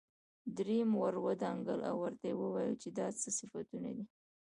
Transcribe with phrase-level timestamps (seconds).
[0.57, 4.05] دريم ور ودانګل او ورته يې وويل چې دا څه صفتونه دي.